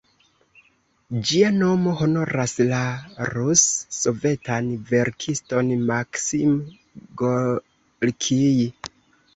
[1.31, 2.79] Ĝia nomo honoras la
[3.33, 6.59] rus-sovetan verkiston Maksim
[7.23, 8.53] Gorkij.